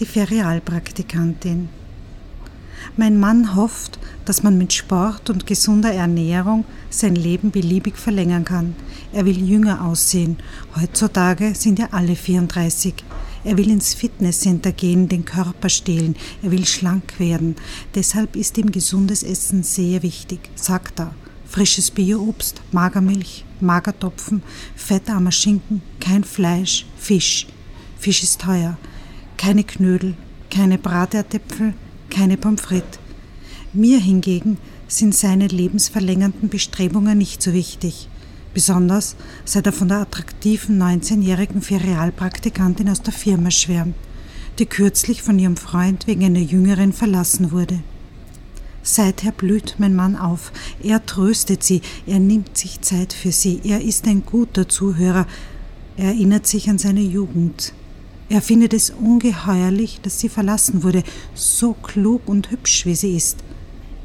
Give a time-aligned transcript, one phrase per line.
[0.00, 1.68] die Ferialpraktikantin.
[2.96, 8.74] Mein Mann hofft, dass man mit Sport und gesunder Ernährung sein Leben beliebig verlängern kann.
[9.12, 10.38] Er will jünger aussehen.
[10.74, 12.94] Heutzutage sind ja alle 34.
[13.44, 16.16] Er will ins Fitnesscenter gehen, den Körper stehlen.
[16.42, 17.56] Er will schlank werden.
[17.94, 21.14] Deshalb ist ihm gesundes Essen sehr wichtig, sagt er.
[21.46, 24.42] Frisches Bioobst, Magermilch, Magertopfen,
[24.76, 27.46] fettarmer Schinken, kein Fleisch, Fisch.
[27.98, 28.78] Fisch ist teuer.
[29.40, 30.16] Keine Knödel,
[30.50, 31.72] keine Bratäpfel,
[32.10, 33.00] keine Pommes frites.
[33.72, 38.10] Mir hingegen sind seine lebensverlängernden Bestrebungen nicht so wichtig.
[38.52, 39.16] Besonders
[39.46, 43.94] seit er von der attraktiven 19-jährigen Ferialpraktikantin aus der Firma schwärmt,
[44.58, 47.78] die kürzlich von ihrem Freund wegen einer Jüngeren verlassen wurde.
[48.82, 50.52] Seither blüht mein Mann auf.
[50.82, 55.26] Er tröstet sie, er nimmt sich Zeit für sie, er ist ein guter Zuhörer,
[55.96, 57.72] er erinnert sich an seine Jugend.
[58.30, 61.02] Er findet es ungeheuerlich, dass sie verlassen wurde,
[61.34, 63.38] so klug und hübsch wie sie ist.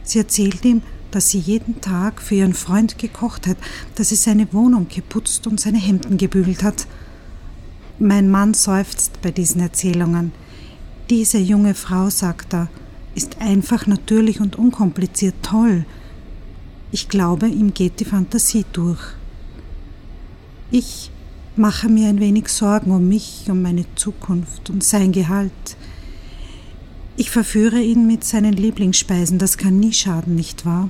[0.04, 3.58] Sie erzählt ihm, dass sie jeden Tag für ihren Freund gekocht hat,
[3.94, 6.88] dass sie seine Wohnung geputzt und seine Hemden gebügelt hat.
[8.00, 10.32] Mein Mann seufzt bei diesen Erzählungen.
[11.12, 12.68] Diese junge Frau, sagt er,
[13.14, 15.86] ist einfach natürlich und unkompliziert toll.
[16.92, 19.02] Ich glaube, ihm geht die Fantasie durch.
[20.72, 21.12] Ich
[21.58, 25.52] mache mir ein wenig Sorgen um mich, um meine Zukunft und sein Gehalt.
[27.18, 30.90] Ich verführe ihn mit seinen Lieblingsspeisen, das kann nie schaden, nicht wahr?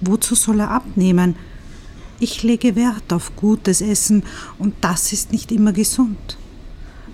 [0.00, 1.34] Wozu soll er abnehmen?
[2.20, 4.22] Ich lege Wert auf gutes Essen
[4.58, 6.36] und das ist nicht immer gesund.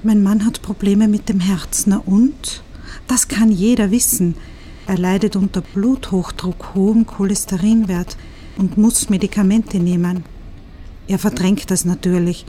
[0.03, 2.63] Mein Mann hat Probleme mit dem Herzen, und?
[3.07, 4.35] Das kann jeder wissen.
[4.87, 8.19] Er leidet unter Bluthochdruck, hohem Cholesterinwert
[8.59, 10.25] und muss Medikamente nehmen.
[11.07, 12.45] Er verdrängt das natürlich.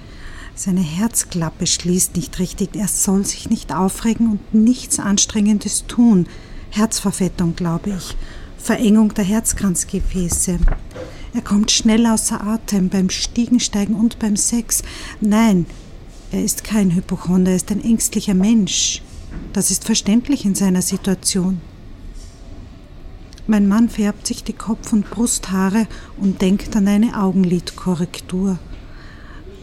[0.58, 2.78] Seine Herzklappe schließt nicht richtig.
[2.78, 6.28] Er soll sich nicht aufregen und nichts Anstrengendes tun.
[6.70, 8.16] Herzverfettung, glaube ich.
[8.58, 10.60] Verengung der Herzkranzgefäße.
[11.34, 14.82] Er kommt schnell außer Atem beim Stiegensteigen und beim Sex.
[15.20, 15.66] Nein,
[16.32, 19.02] er ist kein Hypochonder, er ist ein ängstlicher Mensch.
[19.52, 21.60] Das ist verständlich in seiner Situation.
[23.46, 28.58] Mein Mann färbt sich die Kopf- und Brusthaare und denkt an eine Augenlidkorrektur.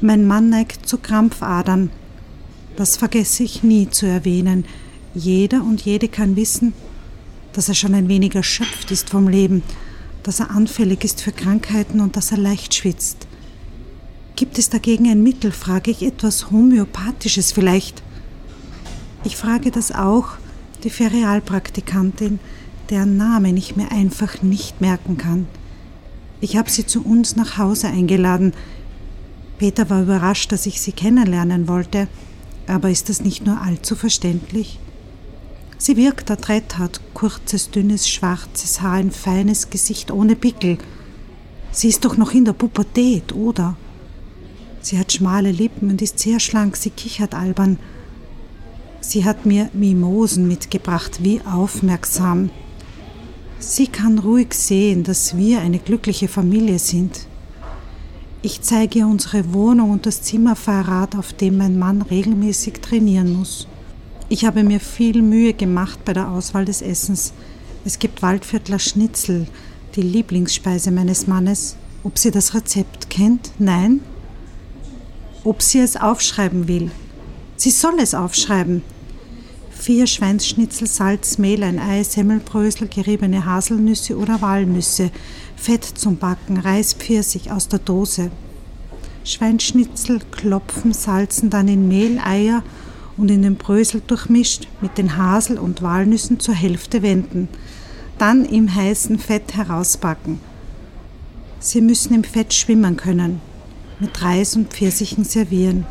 [0.04, 1.90] Mein Mann neigt zu Krampfadern.
[2.74, 4.64] Das vergesse ich nie zu erwähnen.
[5.14, 6.74] Jeder und jede kann wissen,
[7.52, 9.62] dass er schon ein wenig erschöpft ist vom Leben,
[10.24, 13.28] dass er anfällig ist für Krankheiten und dass er leicht schwitzt.
[14.34, 18.02] Gibt es dagegen ein Mittel, frage ich etwas Homöopathisches vielleicht?
[19.22, 20.30] Ich frage das auch
[20.82, 22.40] die Ferialpraktikantin,
[22.90, 25.46] deren Namen ich mir einfach nicht merken kann.
[26.40, 28.52] Ich habe sie zu uns nach Hause eingeladen,
[29.62, 32.08] Peter war überrascht, dass ich sie kennenlernen wollte,
[32.66, 34.80] aber ist das nicht nur allzu verständlich?
[35.78, 40.78] Sie wirkt adrett, hat kurzes, dünnes, schwarzes Haar, ein feines Gesicht ohne Pickel.
[41.70, 43.76] Sie ist doch noch in der Pubertät, oder?
[44.80, 47.78] Sie hat schmale Lippen und ist sehr schlank, sie kichert albern.
[49.00, 52.50] Sie hat mir Mimosen mitgebracht, wie aufmerksam.
[53.60, 57.28] Sie kann ruhig sehen, dass wir eine glückliche Familie sind.
[58.44, 63.68] Ich zeige ihr unsere Wohnung und das Zimmerfahrrad, auf dem mein Mann regelmäßig trainieren muss.
[64.28, 67.34] Ich habe mir viel Mühe gemacht bei der Auswahl des Essens.
[67.84, 69.46] Es gibt Waldviertler Schnitzel,
[69.94, 71.76] die Lieblingsspeise meines Mannes.
[72.02, 73.52] Ob sie das Rezept kennt?
[73.60, 74.00] Nein.
[75.44, 76.90] Ob sie es aufschreiben will?
[77.54, 78.82] Sie soll es aufschreiben.
[79.82, 85.10] Vier Schweinsschnitzel, Salz, Mehl, ein Ei, Semmelbrösel, geriebene Haselnüsse oder Walnüsse,
[85.56, 88.30] Fett zum Backen, Reispfirsich aus der Dose.
[89.24, 92.62] Schweinschnitzel klopfen, salzen dann in Mehl, Eier
[93.16, 97.48] und in den Brösel durchmischt mit den Hasel- und Walnüssen zur Hälfte wenden.
[98.18, 100.38] Dann im heißen Fett herausbacken.
[101.58, 103.40] Sie müssen im Fett schwimmen können.
[103.98, 105.86] Mit Reis und Pfirsichen servieren.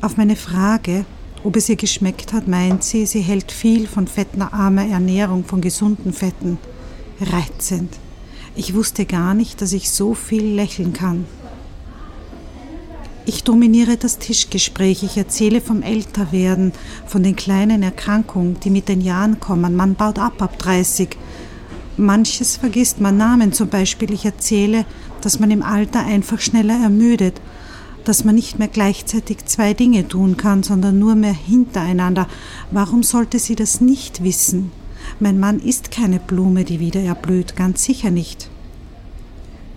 [0.00, 1.04] Auf meine Frage,
[1.44, 6.12] ob es ihr geschmeckt hat, meint sie, sie hält viel von fettarmer Ernährung, von gesunden
[6.12, 6.58] Fetten
[7.20, 7.94] reizend.
[8.54, 11.24] Ich wusste gar nicht, dass ich so viel lächeln kann.
[13.24, 16.72] Ich dominiere das Tischgespräch, ich erzähle vom Älterwerden,
[17.06, 19.76] von den kleinen Erkrankungen, die mit den Jahren kommen.
[19.76, 21.16] Man baut ab ab 30.
[21.96, 24.12] Manches vergisst man Namen zum Beispiel.
[24.12, 24.84] Ich erzähle,
[25.20, 27.40] dass man im Alter einfach schneller ermüdet,
[28.04, 32.28] dass man nicht mehr gleichzeitig zwei Dinge tun kann, sondern nur mehr hintereinander.
[32.70, 34.70] Warum sollte sie das nicht wissen?
[35.20, 38.48] Mein Mann ist keine Blume, die wieder erblüht, ganz sicher nicht.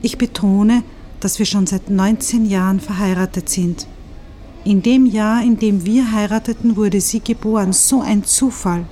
[0.01, 0.83] Ich betone,
[1.19, 3.87] dass wir schon seit 19 Jahren verheiratet sind.
[4.63, 7.73] In dem Jahr, in dem wir heirateten, wurde sie geboren.
[7.73, 8.85] So ein Zufall.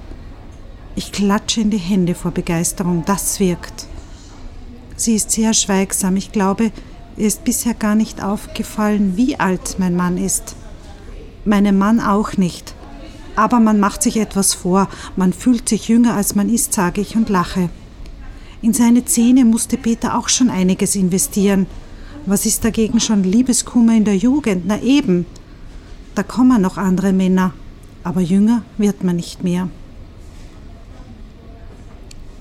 [0.96, 3.04] Ich klatsche in die Hände vor Begeisterung.
[3.06, 3.88] Das wirkt.
[4.96, 6.16] Sie ist sehr schweigsam.
[6.16, 6.72] Ich glaube,
[7.18, 10.56] ist bisher gar nicht aufgefallen, wie alt mein Mann ist.
[11.46, 12.74] Meinem Mann auch nicht.
[13.36, 14.88] Aber man macht sich etwas vor.
[15.16, 17.70] Man fühlt sich jünger, als man ist, sage ich und lache.
[18.62, 21.68] In seine Zähne musste Peter auch schon einiges investieren.
[22.26, 24.64] Was ist dagegen schon Liebeskummer in der Jugend?
[24.66, 25.26] Na eben.
[26.16, 27.54] Da kommen noch andere Männer,
[28.04, 29.68] aber jünger wird man nicht mehr.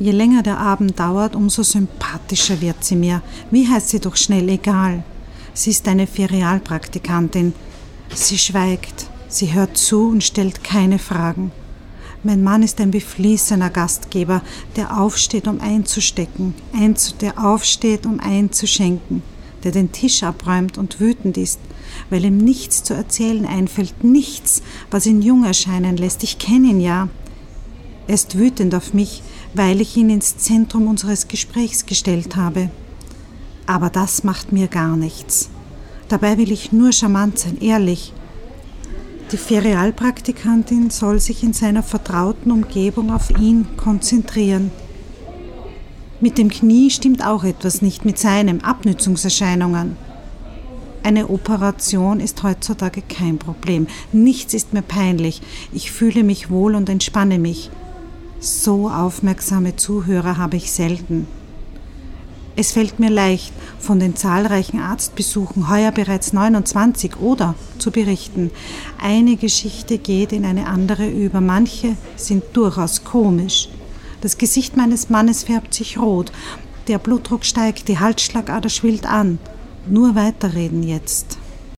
[0.02, 3.22] Je länger der Abend dauert, umso sympathischer wird sie mir.
[3.52, 5.04] Wie heißt sie doch schnell egal.
[5.54, 7.52] Sie ist eine Ferialpraktikantin.
[8.12, 11.52] Sie schweigt, sie hört zu und stellt keine Fragen.
[12.24, 14.42] Mein Mann ist ein beflissener Gastgeber,
[14.74, 16.54] der aufsteht, um einzustecken,
[17.20, 19.22] der aufsteht, um einzuschenken,
[19.62, 21.60] der den Tisch abräumt und wütend ist,
[22.10, 26.24] weil ihm nichts zu erzählen einfällt, nichts, was ihn jung erscheinen lässt.
[26.24, 27.08] Ich kenne ihn ja.
[28.08, 29.22] Er ist wütend auf mich,
[29.54, 32.70] weil ich ihn ins Zentrum unseres Gesprächs gestellt habe.
[33.66, 35.50] Aber das macht mir gar nichts.
[36.08, 38.12] Dabei will ich nur charmant sein, ehrlich.
[39.30, 44.70] Die Ferialpraktikantin soll sich in seiner vertrauten Umgebung auf ihn konzentrieren.
[46.20, 49.96] Mit dem Knie stimmt auch etwas nicht mit seinem Abnützungserscheinungen.
[51.02, 53.86] Eine Operation ist heutzutage kein Problem.
[54.12, 55.42] Nichts ist mir peinlich.
[55.72, 57.70] Ich fühle mich wohl und entspanne mich.
[58.44, 61.28] So aufmerksame Zuhörer habe ich selten.
[62.56, 68.50] Es fällt mir leicht, von den zahlreichen Arztbesuchen, heuer bereits 29 oder, zu berichten.
[69.00, 73.68] Eine Geschichte geht in eine andere über, manche sind durchaus komisch.
[74.22, 76.32] Das Gesicht meines Mannes färbt sich rot,
[76.88, 79.38] der Blutdruck steigt, die Halsschlagader schwillt an.
[79.86, 81.38] Nur weiterreden jetzt.